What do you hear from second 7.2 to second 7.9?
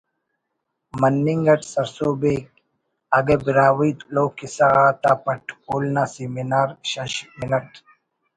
منٹ